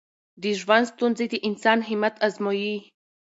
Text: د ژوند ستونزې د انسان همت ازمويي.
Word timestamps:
د 0.41 0.43
ژوند 0.59 0.85
ستونزې 0.91 1.25
د 1.31 1.35
انسان 1.47 1.79
همت 1.89 2.15
ازمويي. 2.27 2.75